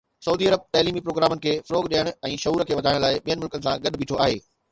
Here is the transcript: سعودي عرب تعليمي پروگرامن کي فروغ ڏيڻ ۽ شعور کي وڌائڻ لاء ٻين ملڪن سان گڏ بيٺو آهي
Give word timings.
سعودي 0.25 0.45
عرب 0.51 0.61
تعليمي 0.75 1.01
پروگرامن 1.07 1.41
کي 1.43 1.51
فروغ 1.67 1.89
ڏيڻ 1.93 2.09
۽ 2.31 2.39
شعور 2.45 2.65
کي 2.71 2.79
وڌائڻ 2.79 2.99
لاء 3.05 3.13
ٻين 3.27 3.43
ملڪن 3.43 3.67
سان 3.67 3.87
گڏ 3.87 4.01
بيٺو 4.05 4.21
آهي 4.29 4.43